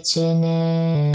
ce 0.00 0.32
n'è. 0.32 1.10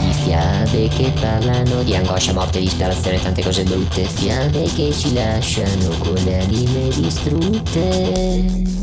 Di 0.00 0.12
fiabe 0.24 0.88
che 0.88 1.12
parlano 1.20 1.82
di 1.82 1.94
angoscia, 1.94 2.32
morte, 2.32 2.60
disperazione, 2.60 3.20
tante 3.20 3.42
cose 3.42 3.62
brutte. 3.64 4.04
Fiabe 4.04 4.64
che 4.74 4.92
ci 4.92 5.12
lasciano 5.12 5.88
con 5.98 6.14
le 6.14 6.40
anime 6.40 6.88
distrutte. 6.88 8.78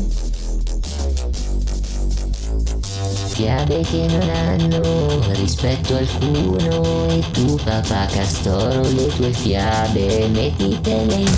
Fiabe 3.38 3.80
che 3.82 4.06
non 4.08 4.28
hanno 4.28 5.32
rispetto 5.34 5.94
alcuno 5.94 7.08
e 7.08 7.22
tu 7.30 7.54
papà 7.62 8.06
Castoro 8.06 8.80
le 8.80 9.06
tue 9.14 9.32
fiabe 9.32 10.26
mettitele 10.26 11.14
in 11.14 11.36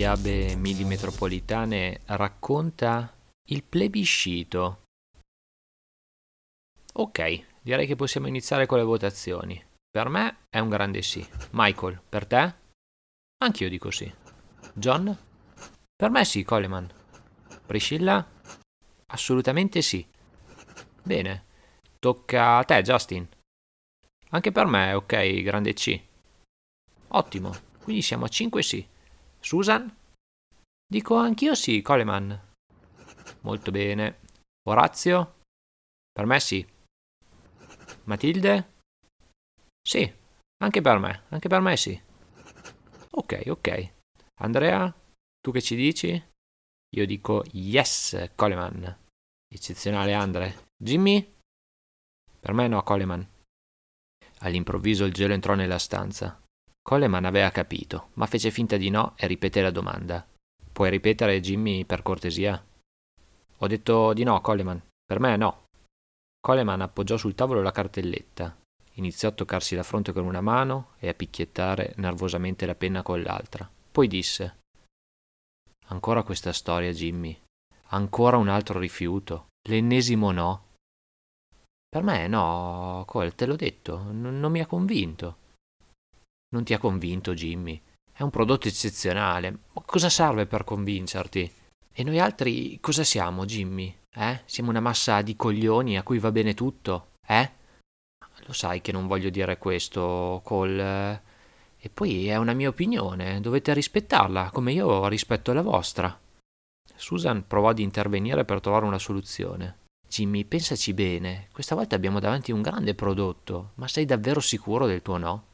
Fiabe 0.00 0.56
milimetropolitane 0.56 2.00
racconta 2.06 3.12
il 3.48 3.64
plebiscito. 3.64 4.82
Ok, 6.94 7.44
direi 7.62 7.86
che 7.86 7.96
possiamo 7.96 8.26
iniziare 8.26 8.66
con 8.66 8.78
le 8.78 8.84
votazioni. 8.84 9.64
Per 9.90 10.08
me 10.08 10.46
è 10.48 10.58
un 10.58 10.68
grande 10.68 11.02
sì. 11.02 11.26
Michael, 11.52 12.00
per 12.08 12.26
te? 12.26 12.54
Anch'io 13.42 13.68
dico 13.68 13.90
sì. 13.90 14.12
John? 14.74 15.16
Per 15.94 16.10
me 16.10 16.24
sì, 16.24 16.42
Coleman. 16.42 16.88
Priscilla? 17.66 18.24
Assolutamente 19.06 19.82
sì. 19.82 20.06
Bene. 21.02 21.46
Tocca 21.98 22.58
a 22.58 22.64
te, 22.64 22.82
Justin. 22.82 23.28
Anche 24.30 24.52
per 24.52 24.66
me, 24.66 24.94
ok, 24.94 25.42
grande 25.42 25.72
C. 25.74 26.00
Ottimo. 27.08 27.52
Quindi 27.82 28.02
siamo 28.02 28.26
a 28.26 28.28
5 28.28 28.62
sì. 28.62 28.86
Susan? 29.40 29.96
Dico 30.86 31.16
anch'io 31.16 31.54
sì, 31.54 31.82
Coleman. 31.82 32.48
Molto 33.42 33.70
bene. 33.70 34.20
Orazio? 34.68 35.40
Per 36.12 36.26
me 36.26 36.40
sì. 36.40 36.66
Matilde? 38.04 38.72
Sì, 39.80 40.12
anche 40.62 40.80
per 40.80 40.98
me, 40.98 41.22
anche 41.28 41.48
per 41.48 41.60
me 41.60 41.76
sì. 41.76 42.00
Ok, 43.12 43.42
ok. 43.46 43.92
Andrea, 44.40 44.92
tu 45.40 45.52
che 45.52 45.62
ci 45.62 45.74
dici? 45.74 46.22
Io 46.96 47.06
dico 47.06 47.44
yes, 47.52 48.30
Coleman. 48.34 48.98
Eccezionale, 49.48 50.12
Andre. 50.12 50.66
Jimmy? 50.76 51.34
Per 52.40 52.52
me 52.52 52.68
no, 52.68 52.82
Coleman. 52.82 53.26
All'improvviso 54.40 55.04
il 55.04 55.12
gelo 55.12 55.34
entrò 55.34 55.54
nella 55.54 55.78
stanza. 55.78 56.42
Coleman 56.82 57.24
aveva 57.24 57.50
capito, 57.50 58.10
ma 58.14 58.26
fece 58.26 58.50
finta 58.50 58.76
di 58.76 58.90
no 58.90 59.14
e 59.16 59.26
ripeté 59.26 59.60
la 59.60 59.70
domanda. 59.70 60.26
Puoi 60.72 60.90
ripetere, 60.90 61.40
Jimmy, 61.40 61.84
per 61.84 62.02
cortesia? 62.02 62.64
Ho 63.62 63.66
detto 63.66 64.12
di 64.12 64.24
no, 64.24 64.40
Coleman. 64.40 64.82
Per 65.04 65.20
me 65.20 65.36
no. 65.36 65.64
Coleman 66.40 66.80
appoggiò 66.80 67.16
sul 67.16 67.34
tavolo 67.34 67.60
la 67.60 67.72
cartelletta, 67.72 68.56
iniziò 68.94 69.28
a 69.28 69.32
toccarsi 69.32 69.74
la 69.74 69.82
fronte 69.82 70.12
con 70.12 70.24
una 70.24 70.40
mano 70.40 70.92
e 70.98 71.08
a 71.08 71.14
picchiettare 71.14 71.92
nervosamente 71.96 72.64
la 72.64 72.74
penna 72.74 73.02
con 73.02 73.20
l'altra. 73.22 73.70
Poi 73.90 74.08
disse 74.08 74.58
Ancora 75.88 76.22
questa 76.22 76.52
storia, 76.52 76.92
Jimmy. 76.92 77.38
Ancora 77.88 78.36
un 78.38 78.48
altro 78.48 78.78
rifiuto. 78.78 79.48
L'ennesimo 79.68 80.30
no. 80.30 80.68
Per 81.88 82.02
me 82.02 82.28
no, 82.28 83.02
Cole, 83.06 83.34
te 83.34 83.44
l'ho 83.44 83.56
detto, 83.56 83.98
n- 83.98 84.38
non 84.38 84.52
mi 84.52 84.60
ha 84.60 84.66
convinto. 84.66 85.38
Non 86.54 86.64
ti 86.64 86.72
ha 86.72 86.78
convinto, 86.78 87.34
Jimmy. 87.34 87.80
È 88.12 88.22
un 88.22 88.30
prodotto 88.30 88.68
eccezionale. 88.68 89.50
Ma 89.72 89.82
cosa 89.84 90.08
serve 90.08 90.46
per 90.46 90.64
convincerti? 90.64 91.52
E 92.00 92.02
noi 92.02 92.18
altri 92.18 92.80
cosa 92.80 93.04
siamo, 93.04 93.44
Jimmy? 93.44 93.94
Eh? 94.14 94.40
Siamo 94.46 94.70
una 94.70 94.80
massa 94.80 95.20
di 95.20 95.36
coglioni 95.36 95.98
a 95.98 96.02
cui 96.02 96.18
va 96.18 96.32
bene 96.32 96.54
tutto? 96.54 97.10
Eh? 97.26 97.50
Lo 98.46 98.54
sai 98.54 98.80
che 98.80 98.90
non 98.90 99.06
voglio 99.06 99.28
dire 99.28 99.58
questo, 99.58 100.40
Cole. 100.42 101.22
E 101.76 101.90
poi 101.90 102.28
è 102.28 102.36
una 102.36 102.54
mia 102.54 102.70
opinione, 102.70 103.42
dovete 103.42 103.74
rispettarla, 103.74 104.48
come 104.50 104.72
io 104.72 105.08
rispetto 105.08 105.52
la 105.52 105.60
vostra. 105.60 106.18
Susan 106.96 107.46
provò 107.46 107.68
ad 107.68 107.78
intervenire 107.80 108.46
per 108.46 108.60
trovare 108.60 108.86
una 108.86 108.98
soluzione. 108.98 109.80
Jimmy, 110.08 110.46
pensaci 110.46 110.94
bene, 110.94 111.48
questa 111.52 111.74
volta 111.74 111.96
abbiamo 111.96 112.18
davanti 112.18 112.50
un 112.50 112.62
grande 112.62 112.94
prodotto, 112.94 113.72
ma 113.74 113.86
sei 113.86 114.06
davvero 114.06 114.40
sicuro 114.40 114.86
del 114.86 115.02
tuo 115.02 115.18
no? 115.18 115.44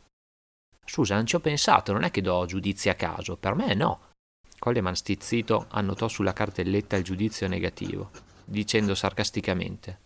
Susan, 0.85 1.27
ci 1.27 1.35
ho 1.35 1.41
pensato, 1.41 1.93
non 1.93 2.05
è 2.05 2.13
che 2.13 2.23
do 2.23 2.47
giudizi 2.47 2.89
a 2.89 2.95
caso, 2.95 3.37
per 3.37 3.57
me 3.57 3.75
no. 3.75 4.15
Coleman 4.59 4.97
stizzito 4.97 5.67
annotò 5.71 6.09
sulla 6.09 6.33
cartelletta 6.33 6.97
il 6.97 7.05
giudizio 7.05 7.47
negativo, 7.47 8.11
dicendo 8.45 8.95
sarcasticamente 8.95 10.01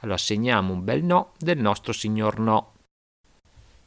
Allora 0.00 0.16
segniamo 0.16 0.72
un 0.72 0.84
bel 0.84 1.04
no 1.04 1.34
del 1.38 1.58
nostro 1.58 1.92
signor 1.92 2.38
no. 2.38 2.74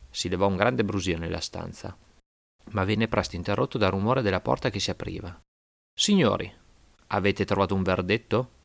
Si 0.10 0.30
levò 0.30 0.48
un 0.48 0.58
grande 0.58 0.84
brusio 0.84 1.18
nella 1.18 1.40
stanza, 1.40 1.98
ma 2.72 2.84
venne 2.84 3.08
presto 3.08 3.36
interrotto 3.36 3.78
dal 3.78 3.92
rumore 3.92 4.22
della 4.22 4.42
porta 4.42 4.70
che 4.70 4.80
si 4.80 4.92
apriva. 4.92 5.40
Signori, 5.94 6.54
avete 7.08 7.46
trovato 7.46 7.76
un 7.76 7.84
verdetto? 7.84 8.60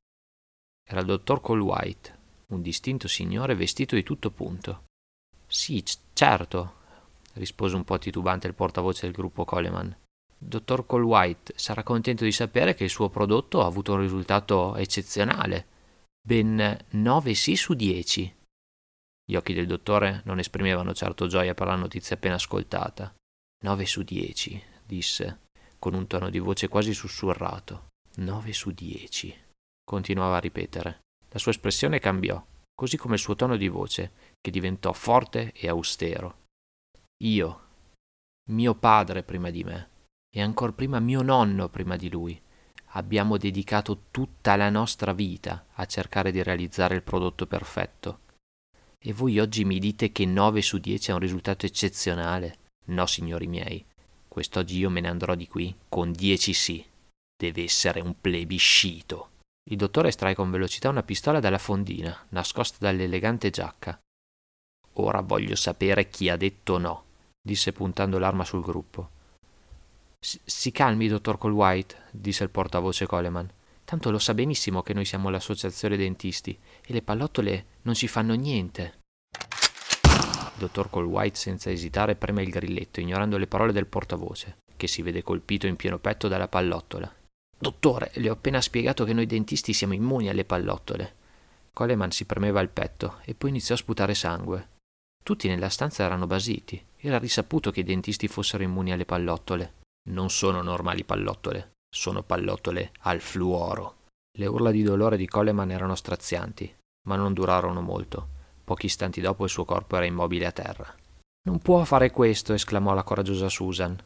Era 0.88 1.00
il 1.00 1.06
dottor 1.06 1.40
Colwhite, 1.40 2.18
un 2.48 2.62
distinto 2.62 3.08
signore 3.08 3.54
vestito 3.54 3.94
di 3.94 4.02
tutto 4.02 4.30
punto. 4.30 4.84
Sì, 5.46 5.82
certo, 6.12 6.74
rispose 7.34 7.76
un 7.76 7.84
po' 7.84 7.98
titubante 7.98 8.46
il 8.46 8.54
portavoce 8.54 9.06
del 9.06 9.14
gruppo 9.14 9.44
Coleman. 9.44 9.96
Dottor 10.38 10.86
Colwhite 10.86 11.54
sarà 11.56 11.82
contento 11.82 12.24
di 12.24 12.32
sapere 12.32 12.74
che 12.74 12.84
il 12.84 12.90
suo 12.90 13.08
prodotto 13.08 13.62
ha 13.62 13.66
avuto 13.66 13.94
un 13.94 14.00
risultato 14.00 14.76
eccezionale. 14.76 15.66
Ben 16.26 16.76
9 16.90 17.34
sì 17.34 17.56
su 17.56 17.74
10. 17.74 18.34
Gli 19.28 19.34
occhi 19.34 19.54
del 19.54 19.66
dottore 19.66 20.22
non 20.24 20.38
esprimevano 20.38 20.94
certo 20.94 21.26
gioia 21.26 21.54
per 21.54 21.66
la 21.66 21.74
notizia 21.74 22.14
appena 22.16 22.34
ascoltata. 22.36 23.12
Nove 23.64 23.86
su 23.86 24.02
dieci, 24.02 24.62
disse, 24.84 25.40
con 25.78 25.94
un 25.94 26.06
tono 26.06 26.30
di 26.30 26.38
voce 26.38 26.68
quasi 26.68 26.92
sussurrato. 26.92 27.88
Nove 28.16 28.52
su 28.52 28.70
dieci, 28.70 29.34
continuava 29.84 30.36
a 30.36 30.40
ripetere. 30.40 31.00
La 31.30 31.38
sua 31.38 31.50
espressione 31.50 31.98
cambiò, 31.98 32.44
così 32.74 32.96
come 32.96 33.14
il 33.14 33.20
suo 33.20 33.34
tono 33.34 33.56
di 33.56 33.68
voce, 33.68 34.12
che 34.40 34.50
diventò 34.50 34.92
forte 34.92 35.52
e 35.52 35.68
austero. 35.68 36.44
Io, 37.24 37.60
mio 38.50 38.74
padre 38.74 39.22
prima 39.22 39.50
di 39.50 39.64
me, 39.64 39.88
e 40.36 40.42
ancor 40.42 40.74
prima 40.74 40.98
mio 40.98 41.22
nonno 41.22 41.70
prima 41.70 41.96
di 41.96 42.10
lui, 42.10 42.38
abbiamo 42.90 43.38
dedicato 43.38 44.02
tutta 44.10 44.56
la 44.56 44.68
nostra 44.68 45.14
vita 45.14 45.64
a 45.76 45.86
cercare 45.86 46.30
di 46.30 46.42
realizzare 46.42 46.94
il 46.94 47.02
prodotto 47.02 47.46
perfetto 47.46 48.24
e 49.06 49.12
voi 49.12 49.38
oggi 49.38 49.64
mi 49.64 49.78
dite 49.78 50.10
che 50.10 50.26
9 50.26 50.60
su 50.62 50.78
10 50.78 51.10
è 51.10 51.14
un 51.14 51.20
risultato 51.20 51.64
eccezionale? 51.64 52.58
No, 52.86 53.06
signori 53.06 53.46
miei. 53.46 53.84
Quest'oggi 54.26 54.78
io 54.78 54.90
me 54.90 55.00
ne 55.00 55.08
andrò 55.08 55.36
di 55.36 55.46
qui 55.46 55.72
con 55.88 56.10
10 56.10 56.52
sì. 56.52 56.84
Deve 57.38 57.62
essere 57.62 58.00
un 58.00 58.20
plebiscito. 58.20 59.30
Il 59.70 59.76
dottore 59.76 60.08
estrae 60.08 60.34
con 60.34 60.50
velocità 60.50 60.88
una 60.88 61.04
pistola 61.04 61.38
dalla 61.38 61.58
fondina, 61.58 62.26
nascosta 62.30 62.78
dall'elegante 62.80 63.50
giacca. 63.50 63.96
Ora 64.94 65.20
voglio 65.20 65.54
sapere 65.54 66.08
chi 66.08 66.28
ha 66.28 66.36
detto 66.36 66.76
no, 66.78 67.04
disse 67.40 67.72
puntando 67.72 68.18
l'arma 68.18 68.44
sul 68.44 68.62
gruppo. 68.62 69.10
Si 70.18 70.72
calmi, 70.72 71.08
dottor 71.08 71.38
Colwhite, 71.38 71.96
disse 72.10 72.42
il 72.42 72.50
portavoce 72.50 73.06
Coleman. 73.06 73.48
Tanto 73.84 74.10
lo 74.10 74.18
sa 74.18 74.34
benissimo 74.34 74.82
che 74.82 74.94
noi 74.94 75.04
siamo 75.04 75.30
l'associazione 75.30 75.96
dentisti 75.96 76.58
e 76.84 76.92
le 76.92 77.02
pallottole 77.02 77.66
non 77.82 77.94
ci 77.94 78.08
fanno 78.08 78.34
niente. 78.34 79.00
Il 80.56 80.58
dottor 80.58 80.90
Colwhite 80.90 81.36
senza 81.36 81.70
esitare 81.70 82.16
preme 82.16 82.42
il 82.42 82.50
grilletto, 82.50 83.00
ignorando 83.00 83.36
le 83.36 83.46
parole 83.46 83.72
del 83.72 83.86
portavoce, 83.86 84.58
che 84.76 84.88
si 84.88 85.02
vede 85.02 85.22
colpito 85.22 85.66
in 85.66 85.76
pieno 85.76 85.98
petto 85.98 86.26
dalla 86.26 86.48
pallottola. 86.48 87.14
Dottore, 87.58 88.10
le 88.14 88.28
ho 88.28 88.32
appena 88.32 88.60
spiegato 88.60 89.04
che 89.04 89.12
noi 89.12 89.26
dentisti 89.26 89.72
siamo 89.72 89.94
immuni 89.94 90.28
alle 90.28 90.44
pallottole. 90.44 91.14
Coleman 91.72 92.10
si 92.10 92.24
premeva 92.24 92.60
il 92.60 92.70
petto 92.70 93.18
e 93.24 93.34
poi 93.34 93.50
iniziò 93.50 93.74
a 93.74 93.78
sputare 93.78 94.14
sangue. 94.14 94.68
Tutti 95.22 95.46
nella 95.46 95.68
stanza 95.68 96.04
erano 96.04 96.26
basiti. 96.26 96.82
Era 96.96 97.18
risaputo 97.18 97.70
che 97.70 97.80
i 97.80 97.84
dentisti 97.84 98.28
fossero 98.28 98.62
immuni 98.62 98.92
alle 98.92 99.04
pallottole. 99.04 99.75
Non 100.08 100.30
sono 100.30 100.62
normali 100.62 101.04
pallottole, 101.04 101.72
sono 101.88 102.22
pallottole 102.22 102.92
al 103.00 103.20
fluoro. 103.20 104.04
Le 104.38 104.46
urla 104.46 104.70
di 104.70 104.82
dolore 104.82 105.16
di 105.16 105.26
Coleman 105.26 105.70
erano 105.70 105.94
strazianti, 105.94 106.72
ma 107.08 107.16
non 107.16 107.32
durarono 107.32 107.80
molto. 107.80 108.28
Pochi 108.62 108.86
istanti 108.86 109.20
dopo 109.20 109.44
il 109.44 109.50
suo 109.50 109.64
corpo 109.64 109.96
era 109.96 110.04
immobile 110.04 110.46
a 110.46 110.52
terra. 110.52 110.94
Non 111.48 111.58
può 111.58 111.82
fare 111.84 112.10
questo, 112.10 112.52
esclamò 112.52 112.94
la 112.94 113.02
coraggiosa 113.02 113.48
Susan. 113.48 113.96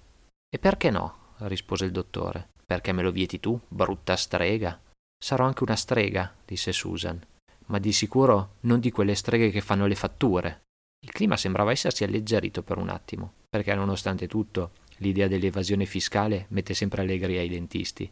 E 0.49 0.58
perché 0.58 0.91
no? 0.91 1.35
rispose 1.38 1.85
il 1.87 1.91
dottore. 1.91 2.49
Perché 2.64 2.93
me 2.93 3.03
lo 3.03 3.11
vieti 3.11 3.41
tu, 3.41 3.58
brutta 3.67 4.17
strega? 4.17 4.81
Sarò 5.23 5.44
anche 5.44 5.64
una 5.64 5.76
strega, 5.76 6.32
disse 6.44 6.73
Susan, 6.73 7.20
ma 7.67 7.79
di 7.79 7.93
sicuro 7.93 8.56
non 8.61 8.81
di 8.81 8.91
quelle 8.91 9.14
streghe 9.14 9.50
che 9.50 9.61
fanno 9.61 9.87
le 9.87 9.94
fatture. 9.94 10.62
Il 11.03 11.12
clima 11.12 11.37
sembrava 11.37 11.73
essersi 11.73 12.05
alleggerito 12.05 12.62
per 12.62 12.79
un 12.79 12.88
attimo, 12.88 13.32
perché 13.49 13.75
nonostante 13.75 14.26
tutto 14.29 14.73
L'idea 15.00 15.29
dell'evasione 15.29 15.87
fiscale 15.87 16.47
mette 16.50 16.75
sempre 16.75 17.02
allegria 17.02 17.41
ai 17.41 17.49
dentisti. 17.49 18.11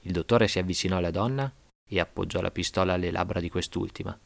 Il 0.00 0.12
dottore 0.12 0.46
si 0.46 0.58
avvicinò 0.58 0.98
alla 0.98 1.10
donna 1.10 1.52
e 1.88 2.00
appoggiò 2.00 2.40
la 2.40 2.50
pistola 2.50 2.94
alle 2.94 3.10
labbra 3.10 3.40
di 3.40 3.48
quest'ultima. 3.48 4.18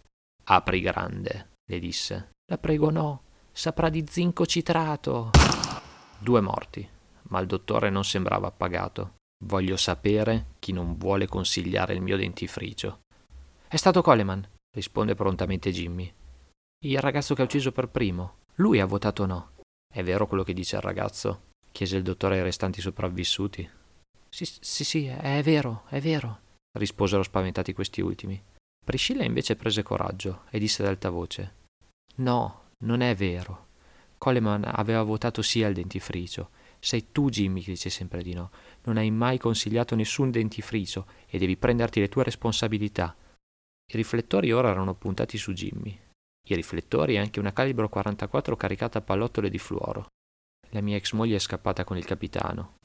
Apri 0.45 0.81
grande, 0.81 1.51
le 1.65 1.79
disse. 1.79 2.31
La 2.51 2.59
prego 2.59 2.91
no, 2.91 3.23
saprà 3.53 3.89
di 3.89 4.05
zinco 4.09 4.45
citrato. 4.45 5.31
Due 6.19 6.41
morti, 6.41 6.89
ma 7.29 7.39
il 7.39 7.47
dottore 7.47 7.91
non 7.91 8.05
sembrava 8.05 8.49
appagato. 8.49 9.15
Voglio 9.45 9.77
sapere 9.77 10.55
chi 10.59 10.73
non 10.73 10.97
vuole 10.97 11.27
consigliare 11.27 11.95
il 11.95 12.01
mio 12.01 12.17
dentifricio. 12.17 13.01
È 13.69 13.77
stato 13.77 14.03
Coleman, 14.03 14.47
risponde 14.75 15.15
prontamente 15.15 15.71
Jimmy. 15.71 16.13
Il 16.85 16.99
ragazzo 16.99 17.35
che 17.35 17.43
ha 17.43 17.45
ucciso 17.45 17.71
per 17.71 17.89
primo. 17.89 18.41
Lui 18.57 18.81
ha 18.81 18.87
votato 18.87 19.27
no. 19.27 19.53
È 19.93 20.03
vero 20.03 20.27
quello 20.27 20.43
che 20.43 20.53
dice 20.53 20.77
il 20.77 20.83
ragazzo? 20.83 21.51
Chiese 21.73 21.97
il 21.97 22.03
dottore 22.03 22.37
ai 22.37 22.43
restanti 22.43 22.81
sopravvissuti. 22.81 23.69
Sì, 24.29 24.45
sì, 24.45 24.85
sì, 24.85 25.07
è 25.07 25.43
vero, 25.43 25.85
è 25.89 26.01
vero, 26.01 26.41
risposero 26.79 27.23
spaventati 27.23 27.73
questi 27.73 28.01
ultimi. 28.01 28.41
Priscilla 28.85 29.25
invece 29.25 29.57
prese 29.57 29.83
coraggio 29.83 30.43
e 30.51 30.59
disse 30.59 30.83
ad 30.83 30.89
alta 30.89 31.11
voce: 31.11 31.55
No, 32.17 32.71
non 32.85 33.01
è 33.01 33.15
vero. 33.15 33.69
Coleman 34.19 34.65
aveva 34.65 35.03
votato 35.03 35.43
sì 35.43 35.63
al 35.63 35.73
dentifricio. 35.73 36.51
Sei 36.79 37.11
tu, 37.13 37.29
Jimmy, 37.29 37.61
che 37.61 37.73
dice 37.73 37.91
sempre 37.91 38.23
di 38.23 38.35
no. 38.35 38.51
Non 38.85 38.97
hai 38.97 39.11
mai 39.11 39.39
consigliato 39.39 39.95
nessun 39.95 40.31
dentifricio 40.31 41.07
e 41.27 41.39
devi 41.39 41.57
prenderti 41.57 42.01
le 42.01 42.09
tue 42.09 42.25
responsabilità. 42.25 43.15
I 43.93 43.97
riflettori 43.97 44.53
ora 44.53 44.71
erano 44.71 44.95
puntati 44.95 45.39
su 45.39 45.53
Jimmy. 45.53 45.99
I 46.49 46.55
riflettori 46.55 47.15
e 47.15 47.19
anche 47.19 47.39
una 47.39 47.53
calibro 47.53 47.89
44 47.89 48.57
caricata 48.57 48.99
a 48.99 49.03
pallottole 49.03 49.49
di 49.49 49.59
fluoro. 49.59 50.07
La 50.75 50.81
mia 50.81 50.97
ex 50.97 51.13
moglie 51.13 51.37
è 51.37 51.39
scappata 51.39 51.85
con 51.85 51.99
il 51.99 52.05
capitano. 52.07 52.77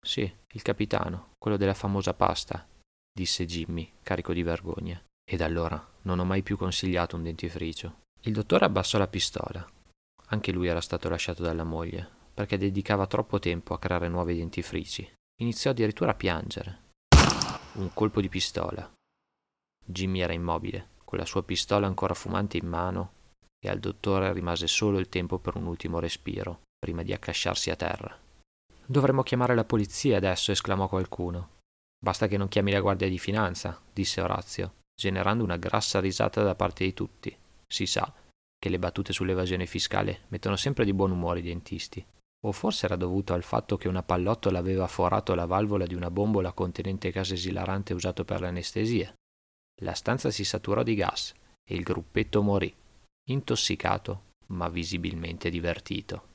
Sì, 0.00 0.30
il 0.52 0.62
capitano, 0.62 1.32
quello 1.38 1.56
della 1.56 1.74
famosa 1.74 2.14
pasta, 2.14 2.66
disse 3.12 3.44
Jimmy, 3.44 3.92
carico 4.02 4.32
di 4.32 4.42
vergogna. 4.42 5.02
E 5.26 5.36
da 5.36 5.44
allora 5.44 5.92
non 6.02 6.18
ho 6.18 6.24
mai 6.24 6.42
più 6.42 6.56
consigliato 6.56 7.16
un 7.16 7.22
dentifricio. 7.22 8.00
Il 8.22 8.32
dottore 8.32 8.64
abbassò 8.64 8.98
la 8.98 9.08
pistola. 9.08 9.66
Anche 10.28 10.52
lui 10.52 10.66
era 10.66 10.80
stato 10.80 11.08
lasciato 11.08 11.42
dalla 11.42 11.64
moglie, 11.64 12.08
perché 12.32 12.56
dedicava 12.56 13.06
troppo 13.06 13.38
tempo 13.38 13.74
a 13.74 13.78
creare 13.78 14.08
nuovi 14.08 14.36
dentifrici. 14.36 15.10
Iniziò 15.40 15.70
addirittura 15.70 16.12
a 16.12 16.14
piangere. 16.14 16.82
Un 17.74 17.90
colpo 17.92 18.20
di 18.20 18.28
pistola. 18.28 18.90
Jimmy 19.84 20.20
era 20.20 20.32
immobile, 20.32 20.90
con 21.04 21.18
la 21.18 21.26
sua 21.26 21.42
pistola 21.42 21.86
ancora 21.86 22.14
fumante 22.14 22.56
in 22.56 22.66
mano, 22.66 23.12
e 23.58 23.68
al 23.68 23.78
dottore 23.78 24.32
rimase 24.32 24.66
solo 24.66 24.98
il 24.98 25.08
tempo 25.08 25.38
per 25.38 25.56
un 25.56 25.66
ultimo 25.66 25.98
respiro, 25.98 26.62
prima 26.84 27.02
di 27.02 27.14
accasciarsi 27.14 27.70
a 27.70 27.76
terra. 27.76 28.14
Dovremmo 28.84 29.22
chiamare 29.22 29.54
la 29.54 29.64
polizia 29.64 30.18
adesso, 30.18 30.52
esclamò 30.52 30.86
qualcuno. 30.86 31.52
Basta 31.98 32.28
che 32.28 32.36
non 32.36 32.48
chiami 32.48 32.72
la 32.72 32.82
guardia 32.82 33.08
di 33.08 33.18
finanza, 33.18 33.80
disse 33.90 34.20
Orazio, 34.20 34.74
generando 34.94 35.42
una 35.42 35.56
grassa 35.56 35.98
risata 35.98 36.42
da 36.42 36.54
parte 36.54 36.84
di 36.84 36.92
tutti. 36.92 37.34
Si 37.66 37.86
sa 37.86 38.12
che 38.58 38.68
le 38.68 38.78
battute 38.78 39.14
sull'evasione 39.14 39.64
fiscale 39.64 40.24
mettono 40.28 40.56
sempre 40.56 40.84
di 40.84 40.92
buon 40.92 41.12
umore 41.12 41.38
i 41.38 41.42
dentisti. 41.42 42.04
O 42.44 42.52
forse 42.52 42.84
era 42.84 42.96
dovuto 42.96 43.32
al 43.32 43.44
fatto 43.44 43.78
che 43.78 43.88
una 43.88 44.02
pallottola 44.02 44.58
aveva 44.58 44.86
forato 44.86 45.34
la 45.34 45.46
valvola 45.46 45.86
di 45.86 45.94
una 45.94 46.10
bombola 46.10 46.52
contenente 46.52 47.10
gas 47.10 47.30
esilarante 47.30 47.94
usato 47.94 48.26
per 48.26 48.42
l'anestesia. 48.42 49.10
La 49.80 49.94
stanza 49.94 50.30
si 50.30 50.44
saturò 50.44 50.82
di 50.82 50.94
gas 50.94 51.32
e 51.66 51.74
il 51.74 51.82
gruppetto 51.82 52.42
morì, 52.42 52.70
intossicato 53.30 54.32
ma 54.48 54.68
visibilmente 54.68 55.48
divertito. 55.48 56.33